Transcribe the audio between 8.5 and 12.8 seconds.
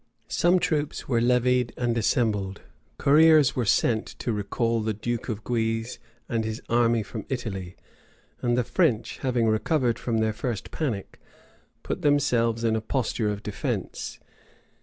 the French, having recovered from their first panic, put themselves in